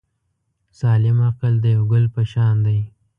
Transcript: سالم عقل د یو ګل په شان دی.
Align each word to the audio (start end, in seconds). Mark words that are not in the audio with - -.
سالم 0.79 1.17
عقل 1.27 1.53
د 1.63 1.65
یو 1.75 1.83
ګل 1.91 2.05
په 2.15 2.21
شان 2.31 2.55
دی. 2.65 2.79